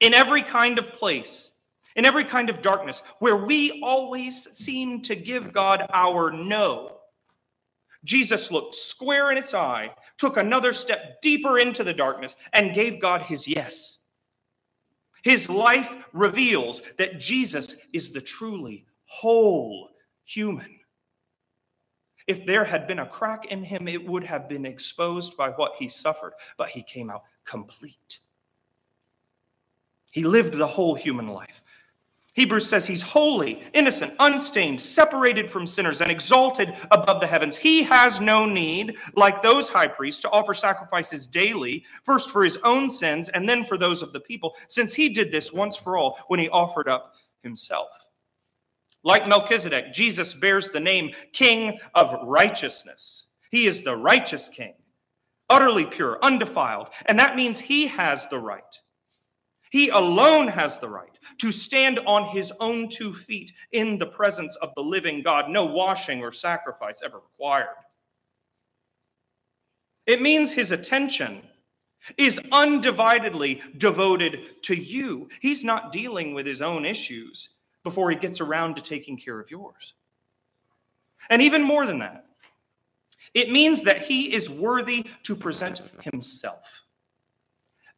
[0.00, 1.52] In every kind of place,
[1.94, 6.97] in every kind of darkness, where we always seem to give God our no,
[8.04, 13.00] Jesus looked square in its eye, took another step deeper into the darkness, and gave
[13.00, 14.06] God his yes.
[15.22, 19.90] His life reveals that Jesus is the truly whole
[20.24, 20.78] human.
[22.26, 25.72] If there had been a crack in him, it would have been exposed by what
[25.78, 28.18] he suffered, but he came out complete.
[30.10, 31.62] He lived the whole human life.
[32.38, 37.56] Hebrews says he's holy, innocent, unstained, separated from sinners, and exalted above the heavens.
[37.56, 42.56] He has no need, like those high priests, to offer sacrifices daily, first for his
[42.58, 45.96] own sins and then for those of the people, since he did this once for
[45.96, 47.88] all when he offered up himself.
[49.02, 53.32] Like Melchizedek, Jesus bears the name King of Righteousness.
[53.50, 54.74] He is the righteous king,
[55.50, 58.62] utterly pure, undefiled, and that means he has the right.
[59.72, 64.56] He alone has the right to stand on his own two feet in the presence
[64.56, 67.68] of the living God, no washing or sacrifice ever required.
[70.06, 71.42] It means his attention
[72.16, 75.28] is undividedly devoted to you.
[75.40, 77.50] He's not dealing with his own issues
[77.84, 79.94] before he gets around to taking care of yours.
[81.30, 82.24] And even more than that,
[83.34, 86.84] it means that he is worthy to present himself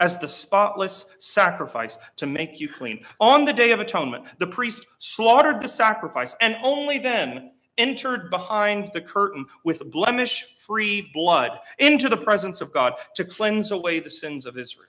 [0.00, 3.04] as the spotless sacrifice to make you clean.
[3.20, 8.90] On the Day of Atonement, the priest slaughtered the sacrifice and only then entered behind
[8.92, 14.10] the curtain with blemish free blood into the presence of God to cleanse away the
[14.10, 14.86] sins of Israel.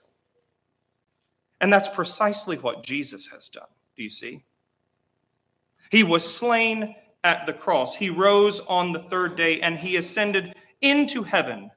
[1.60, 3.68] And that's precisely what Jesus has done.
[3.96, 4.42] Do you see?
[5.90, 6.94] He was slain
[7.24, 7.94] at the cross.
[7.94, 11.70] He rose on the third day and he ascended into heaven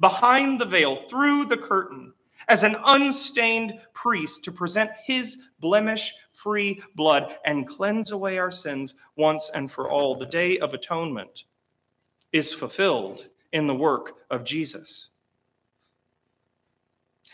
[0.00, 2.14] behind the veil through the curtain
[2.48, 8.94] as an unstained priest to present his blemish free blood and cleanse away our sins
[9.16, 10.14] once and for all.
[10.14, 11.44] The day of atonement
[12.32, 15.10] is fulfilled in the work of Jesus.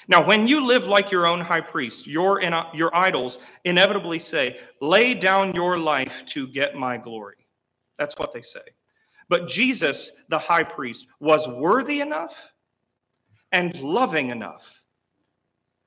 [0.09, 2.43] Now, when you live like your own high priest, your,
[2.75, 7.47] your idols inevitably say, Lay down your life to get my glory.
[7.99, 8.61] That's what they say.
[9.29, 12.53] But Jesus, the high priest, was worthy enough
[13.53, 14.84] and loving enough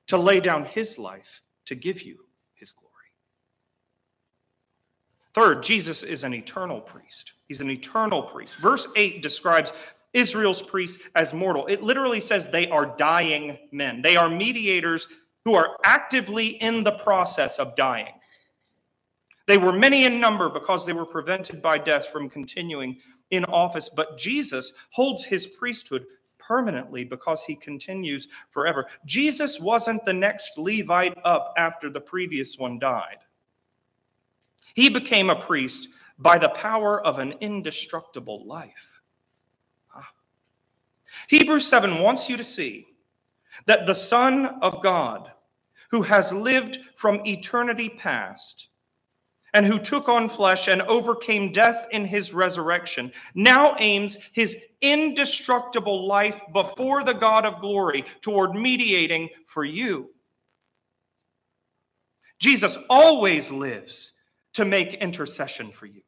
[0.08, 2.18] to lay down his life to give you
[2.56, 2.94] his glory.
[5.34, 7.34] Third, Jesus is an eternal priest.
[7.48, 8.58] He's an eternal priest.
[8.58, 9.74] Verse 8 describes
[10.14, 11.68] Israel's priests as mortal.
[11.68, 15.08] It literally says they are dying men, they are mediators
[15.46, 18.14] who are actively in the process of dying.
[19.48, 22.98] They were many in number because they were prevented by death from continuing
[23.32, 26.06] in office, but Jesus holds his priesthood
[26.48, 28.88] permanently because he continues forever.
[29.06, 33.18] Jesus wasn't the next Levite up after the previous one died.
[34.74, 39.02] He became a priest by the power of an indestructible life.
[39.94, 40.10] Ah.
[41.28, 42.88] Hebrews 7 wants you to see
[43.66, 45.32] that the Son of God,
[45.92, 48.70] who has lived from eternity past,
[49.54, 56.08] and who took on flesh and overcame death in his resurrection, now aims his indestructible
[56.08, 60.10] life before the God of glory toward mediating for you.
[62.40, 64.14] Jesus always lives
[64.54, 66.02] to make intercession for you.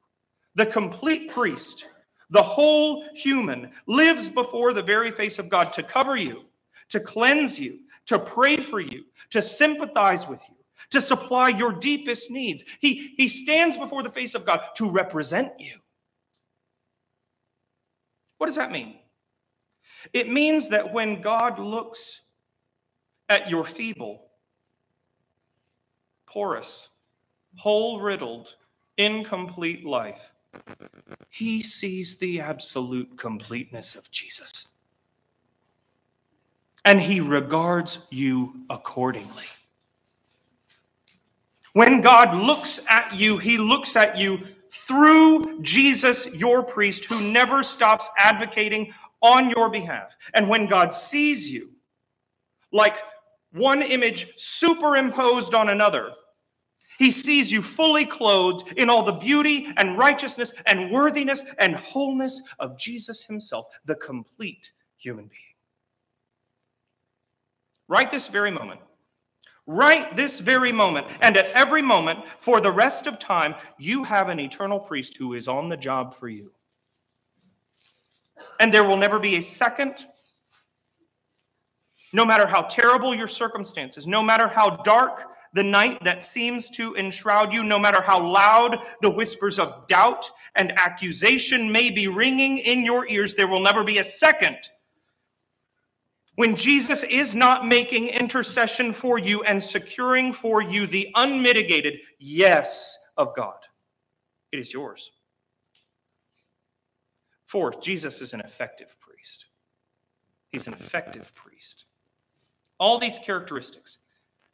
[0.56, 1.86] The complete priest,
[2.30, 6.44] the whole human, lives before the very face of God to cover you,
[6.90, 10.59] to cleanse you, to pray for you, to sympathize with you
[10.92, 12.64] to supply your deepest needs.
[12.80, 15.76] He, he stands before the face of God to represent you.
[18.38, 18.96] What does that mean?
[20.14, 22.22] It means that when God looks
[23.28, 24.30] at your feeble,
[26.26, 26.90] porous,
[27.58, 28.56] hole riddled,
[28.98, 30.32] incomplete life,
[31.30, 34.70] he sees the absolute completeness of Jesus.
[36.86, 39.44] And he regards you accordingly.
[41.80, 47.64] When God looks at you, he looks at you through Jesus, your priest, who never
[47.64, 50.14] stops advocating on your behalf.
[50.34, 51.72] And when God sees you,
[52.74, 52.98] like
[53.54, 56.12] one image superimposed on another,
[56.98, 62.42] he sees you fully clothed in all the beauty and righteousness and worthiness and wholeness
[62.60, 65.56] of Jesus himself, the complete human being.
[67.88, 68.82] Right this very moment,
[69.70, 74.28] right this very moment, and at every moment for the rest of time, you have
[74.28, 76.52] an eternal priest who is on the job for you.
[78.60, 80.08] And there will never be a second,
[82.14, 86.96] no matter how terrible your circumstances, no matter how dark the night that seems to
[86.96, 92.58] enshroud you, no matter how loud the whispers of doubt and accusation may be ringing
[92.58, 94.58] in your ears, there will never be a second
[96.40, 102.98] when Jesus is not making intercession for you and securing for you the unmitigated yes
[103.18, 103.58] of God.
[104.54, 105.12] It is yours.
[107.46, 109.48] Fourth, Jesus is an effective priest.
[110.54, 111.84] He's an effective priest.
[112.78, 113.98] All these characteristics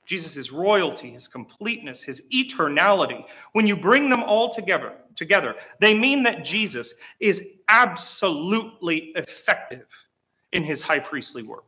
[0.07, 6.23] Jesus' royalty, his completeness, his eternality, when you bring them all together, together, they mean
[6.23, 9.86] that Jesus is absolutely effective
[10.51, 11.65] in his high priestly work.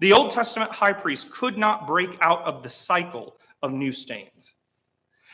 [0.00, 4.54] The Old Testament high priest could not break out of the cycle of new stains.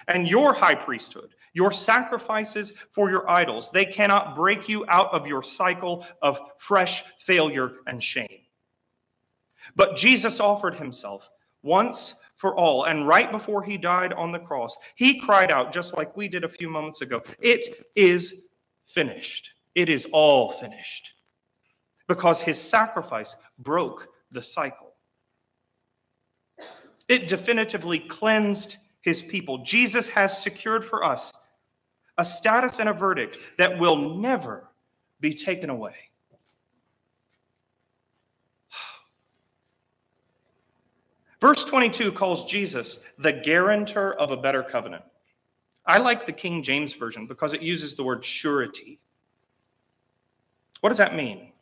[0.09, 5.27] And your high priesthood, your sacrifices for your idols, they cannot break you out of
[5.27, 8.41] your cycle of fresh failure and shame.
[9.75, 11.29] But Jesus offered himself
[11.62, 12.85] once for all.
[12.85, 16.45] And right before he died on the cross, he cried out, just like we did
[16.45, 18.47] a few moments ago, It is
[18.87, 19.53] finished.
[19.75, 21.14] It is all finished.
[22.09, 24.93] Because his sacrifice broke the cycle.
[27.09, 29.59] It definitively cleansed his people.
[29.59, 31.32] Jesus has secured for us
[32.18, 34.68] a status and a verdict that will never
[35.20, 35.95] be taken away.
[41.41, 45.05] Verse 22 calls Jesus the guarantor of a better covenant.
[45.87, 48.99] I like the King James Version because it uses the word surety.
[50.80, 51.53] What does that mean?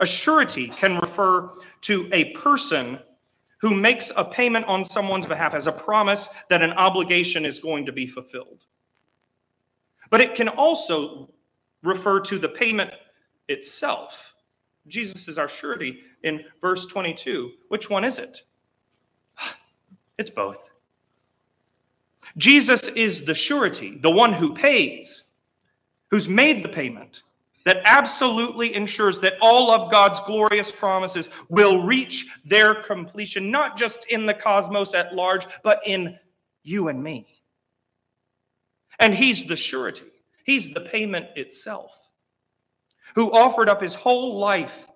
[0.00, 1.50] A surety can refer
[1.82, 2.98] to a person
[3.58, 7.86] who makes a payment on someone's behalf as a promise that an obligation is going
[7.86, 8.64] to be fulfilled.
[10.10, 11.30] But it can also
[11.82, 12.90] refer to the payment
[13.48, 14.34] itself.
[14.86, 17.52] Jesus is our surety in verse 22.
[17.68, 18.42] Which one is it?
[20.18, 20.70] It's both.
[22.36, 25.32] Jesus is the surety, the one who pays,
[26.10, 27.22] who's made the payment,
[27.64, 34.06] that absolutely ensures that all of God's glorious promises will reach their completion, not just
[34.10, 36.18] in the cosmos at large, but in
[36.62, 37.26] you and me.
[38.98, 40.04] And He's the surety,
[40.44, 41.98] He's the payment itself,
[43.14, 44.86] who offered up His whole life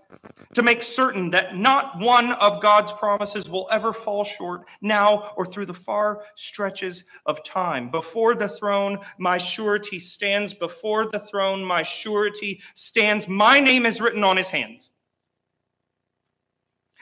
[0.54, 5.44] to make certain that not one of God's promises will ever fall short now or
[5.44, 7.90] through the far stretches of time.
[7.90, 10.54] Before the throne, my surety stands.
[10.54, 13.28] Before the throne, my surety stands.
[13.28, 14.90] My name is written on his hands.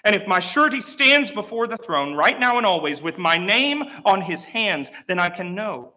[0.05, 3.83] And if my surety stands before the throne right now and always with my name
[4.05, 5.96] on his hands, then I can know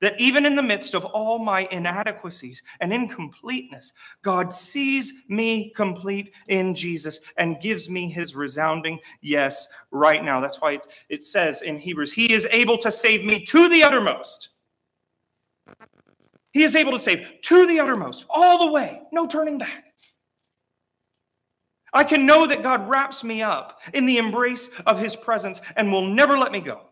[0.00, 3.92] that even in the midst of all my inadequacies and incompleteness,
[4.22, 10.40] God sees me complete in Jesus and gives me his resounding yes right now.
[10.40, 13.82] That's why it, it says in Hebrews, He is able to save me to the
[13.82, 14.50] uttermost.
[16.52, 19.84] He is able to save to the uttermost, all the way, no turning back.
[21.92, 25.92] I can know that God wraps me up in the embrace of his presence and
[25.92, 26.82] will never let me go.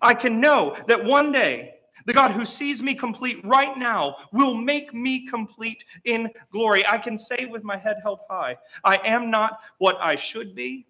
[0.00, 1.74] I can know that one day
[2.08, 6.82] the God who sees me complete right now will make me complete in glory.
[6.86, 10.86] I can say with my head held high, I am not what I should be,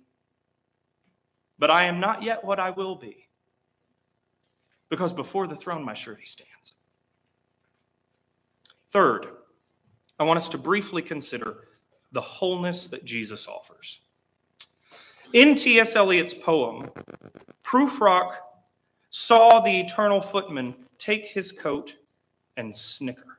[1.58, 3.26] but I am not yet what I will be.
[4.90, 6.74] Because before the throne, my surety stands.
[8.90, 9.26] Third,
[10.20, 11.64] I want us to briefly consider
[12.12, 14.02] the wholeness that Jesus offers.
[15.32, 15.96] In T.S.
[15.96, 16.92] Eliot's poem,
[17.64, 18.36] Prufrock
[19.10, 21.94] saw the eternal footman take his coat
[22.56, 23.38] and snicker.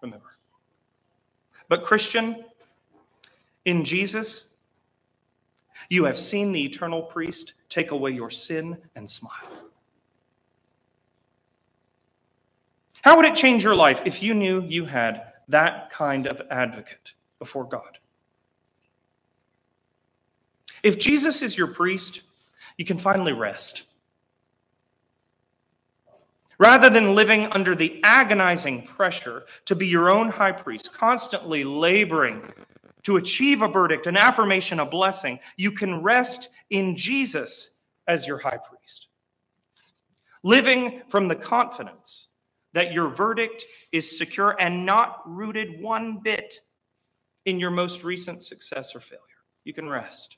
[0.00, 0.36] Remember.
[1.68, 2.44] But, Christian,
[3.64, 4.52] in Jesus,
[5.90, 9.32] you have seen the eternal priest take away your sin and smile.
[13.02, 17.12] How would it change your life if you knew you had that kind of advocate
[17.38, 17.98] before God?
[20.82, 22.22] If Jesus is your priest,
[22.78, 23.84] you can finally rest.
[26.58, 32.42] Rather than living under the agonizing pressure to be your own high priest, constantly laboring
[33.02, 37.78] to achieve a verdict, an affirmation, a blessing, you can rest in Jesus
[38.08, 39.08] as your high priest.
[40.42, 42.28] Living from the confidence
[42.72, 46.60] that your verdict is secure and not rooted one bit
[47.44, 49.22] in your most recent success or failure.
[49.64, 50.36] You can rest.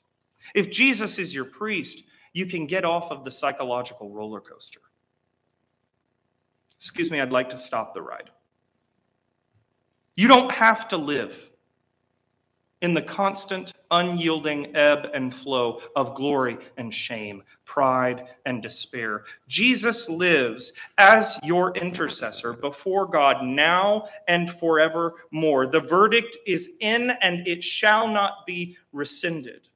[0.55, 2.03] If Jesus is your priest,
[2.33, 4.81] you can get off of the psychological roller coaster.
[6.79, 8.29] Excuse me, I'd like to stop the ride.
[10.15, 11.51] You don't have to live
[12.81, 19.25] in the constant, unyielding ebb and flow of glory and shame, pride and despair.
[19.47, 25.67] Jesus lives as your intercessor before God now and forevermore.
[25.67, 29.67] The verdict is in and it shall not be rescinded.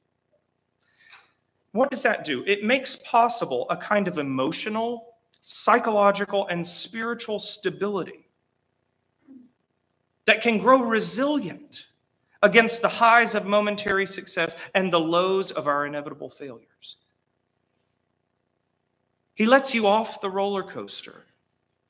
[1.72, 2.44] What does that do?
[2.46, 5.13] It makes possible a kind of emotional,
[5.44, 8.26] psychological, and spiritual stability
[10.26, 11.86] that can grow resilient
[12.42, 16.96] against the highs of momentary success and the lows of our inevitable failures.
[19.34, 21.24] He lets you off the roller coaster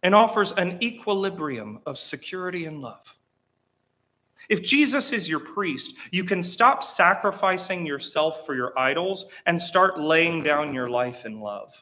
[0.03, 3.17] and offers an equilibrium of security and love.
[4.49, 9.99] If Jesus is your priest, you can stop sacrificing yourself for your idols and start
[9.99, 11.73] laying down your life in love.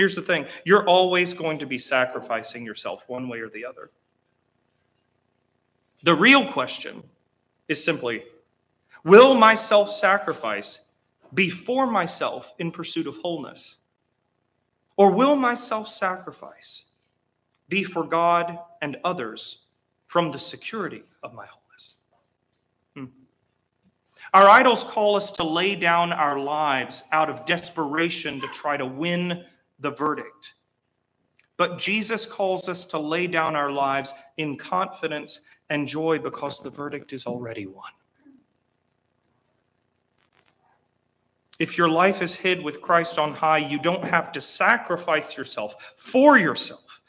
[0.00, 3.90] Here's the thing you're always going to be sacrificing yourself one way or the other.
[6.04, 7.02] The real question
[7.68, 8.24] is simply
[9.04, 10.86] Will my self sacrifice
[11.34, 13.76] be for myself in pursuit of wholeness?
[14.96, 16.86] Or will my self sacrifice
[17.68, 19.66] be for God and others
[20.06, 21.96] from the security of my wholeness?
[22.96, 23.04] Hmm.
[24.32, 28.86] Our idols call us to lay down our lives out of desperation to try to
[28.86, 29.44] win
[29.80, 30.54] the verdict.
[31.56, 36.70] But Jesus calls us to lay down our lives in confidence and joy because the
[36.70, 37.90] verdict is already won.
[41.58, 45.94] If your life is hid with Christ on high, you don't have to sacrifice yourself
[45.96, 47.02] for yourself.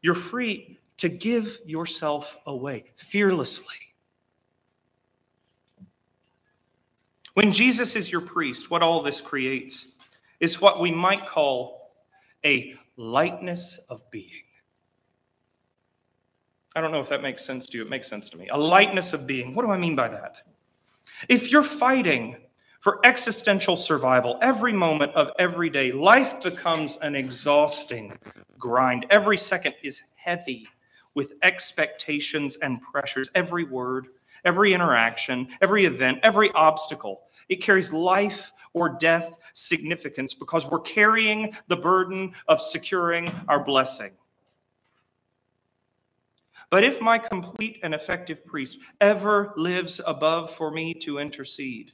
[0.00, 3.74] You're free to give yourself away fearlessly.
[7.34, 9.95] When Jesus is your priest, what all this creates
[10.40, 11.92] is what we might call
[12.44, 14.42] a lightness of being.
[16.74, 17.84] I don't know if that makes sense to you.
[17.84, 18.48] It makes sense to me.
[18.48, 19.54] A lightness of being.
[19.54, 20.42] What do I mean by that?
[21.28, 22.36] If you're fighting
[22.80, 28.16] for existential survival every moment of every day, life becomes an exhausting
[28.58, 29.06] grind.
[29.10, 30.68] Every second is heavy
[31.14, 33.30] with expectations and pressures.
[33.34, 34.08] Every word,
[34.44, 37.22] every interaction, every event, every obstacle.
[37.48, 44.12] It carries life or death significance because we're carrying the burden of securing our blessing.
[46.70, 51.92] But if my complete and effective priest ever lives above for me to intercede,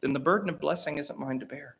[0.00, 1.76] then the burden of blessing isn't mine to bear.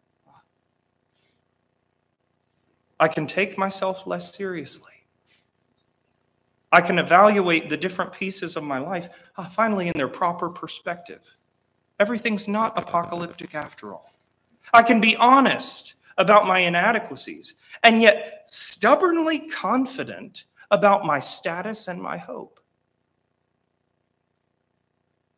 [3.00, 4.92] I can take myself less seriously.
[6.70, 11.20] I can evaluate the different pieces of my life uh, finally in their proper perspective.
[11.98, 14.12] Everything's not apocalyptic after all.
[14.72, 22.00] I can be honest about my inadequacies and yet stubbornly confident about my status and
[22.00, 22.60] my hope.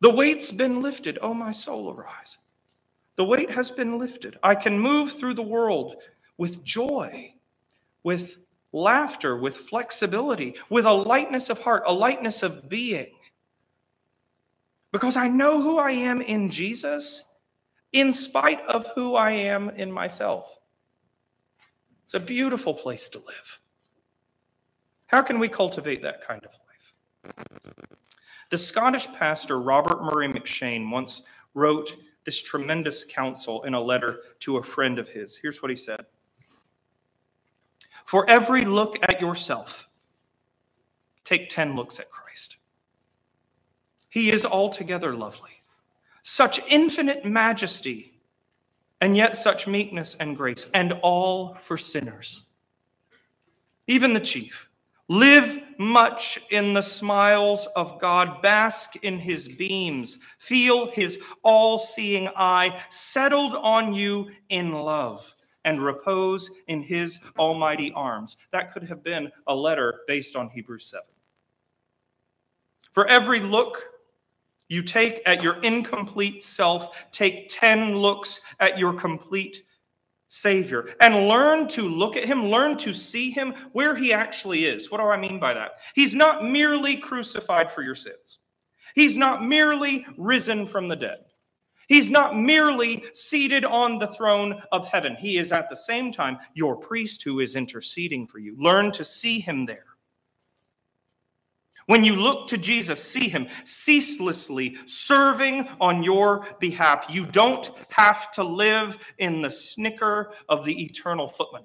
[0.00, 1.18] The weight's been lifted.
[1.20, 2.38] Oh, my soul, arise.
[3.16, 4.38] The weight has been lifted.
[4.42, 5.96] I can move through the world
[6.38, 7.34] with joy,
[8.02, 8.38] with
[8.72, 13.12] laughter, with flexibility, with a lightness of heart, a lightness of being.
[14.92, 17.24] Because I know who I am in Jesus
[17.92, 20.58] in spite of who I am in myself.
[22.04, 23.60] It's a beautiful place to live.
[25.06, 26.94] How can we cultivate that kind of life?
[28.50, 31.22] The Scottish pastor Robert Murray M'Cheyne once
[31.54, 35.36] wrote this tremendous counsel in a letter to a friend of his.
[35.36, 36.06] Here's what he said
[38.04, 39.88] For every look at yourself,
[41.24, 42.56] take 10 looks at Christ.
[44.10, 45.62] He is altogether lovely,
[46.22, 48.20] such infinite majesty,
[49.00, 52.50] and yet such meekness and grace, and all for sinners.
[53.86, 54.70] Even the chief
[55.10, 62.28] Live much in the smiles of God, bask in his beams, feel his all seeing
[62.36, 65.34] eye settled on you in love,
[65.64, 68.36] and repose in his almighty arms.
[68.52, 71.02] That could have been a letter based on Hebrews 7.
[72.92, 73.82] For every look
[74.70, 79.64] you take at your incomplete self, take 10 looks at your complete
[80.28, 84.88] Savior and learn to look at him, learn to see him where he actually is.
[84.88, 85.72] What do I mean by that?
[85.96, 88.38] He's not merely crucified for your sins,
[88.94, 91.18] he's not merely risen from the dead.
[91.88, 95.16] He's not merely seated on the throne of heaven.
[95.16, 98.54] He is at the same time your priest who is interceding for you.
[98.56, 99.89] Learn to see him there.
[101.86, 107.06] When you look to Jesus, see him ceaselessly serving on your behalf.
[107.08, 111.64] You don't have to live in the snicker of the eternal footman.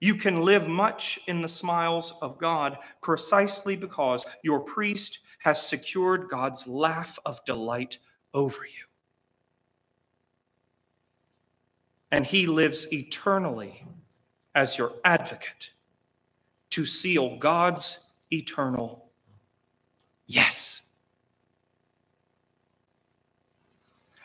[0.00, 6.28] You can live much in the smiles of God precisely because your priest has secured
[6.28, 7.98] God's laugh of delight
[8.34, 8.84] over you.
[12.10, 13.84] And he lives eternally
[14.54, 15.72] as your advocate
[16.70, 19.10] to seal God's eternal
[20.26, 20.82] yes.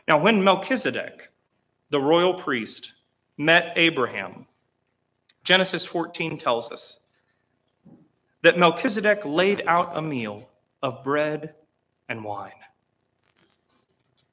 [0.08, 1.32] Now, when Melchizedek,
[1.90, 2.94] the royal priest,
[3.38, 4.46] met Abraham,
[5.44, 7.00] Genesis 14 tells us
[8.42, 10.50] that Melchizedek laid out a meal
[10.82, 11.56] of bread
[12.10, 12.52] and wine,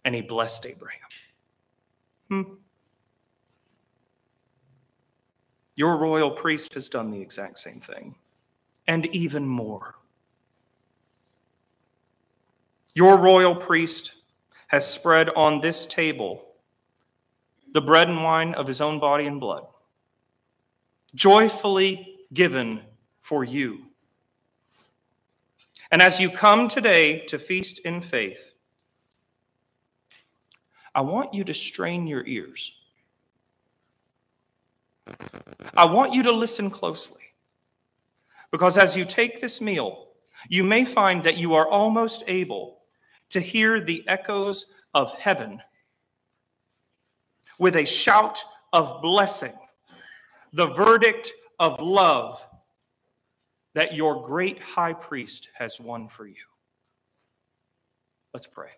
[0.05, 1.01] and he blessed Abraham.
[2.29, 2.43] Hmm.
[5.77, 8.17] Your royal priest has done the exact same thing
[8.87, 9.95] and even more.
[12.95, 14.15] Your royal priest
[14.69, 16.47] has spread on this table
[17.73, 19.65] the bread and wine of his own body and blood,
[21.15, 22.81] joyfully given
[23.21, 23.87] for you.
[25.93, 28.55] And as you come today to feast in faith,
[30.95, 32.73] I want you to strain your ears.
[35.75, 37.23] I want you to listen closely.
[38.53, 40.09] Because as you take this meal,
[40.49, 42.79] you may find that you are almost able
[43.31, 45.63] to hear the echoes of heaven
[47.59, 48.43] with a shout
[48.73, 49.53] of blessing,
[50.53, 52.45] the verdict of love
[53.75, 56.35] that your great high priest has won for you.
[58.35, 58.71] Let's pray.